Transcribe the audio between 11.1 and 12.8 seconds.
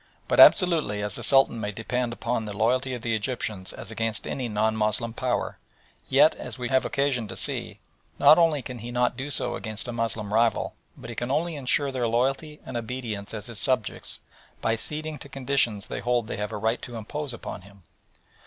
he can only ensure their loyalty and